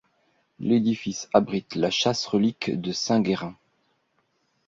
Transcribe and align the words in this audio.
L'édifice 0.57 1.29
abrite 1.31 1.75
la 1.75 1.91
châsse-relique 1.91 2.71
de 2.73 2.91
saint 2.91 3.21
Guérin. 3.21 3.55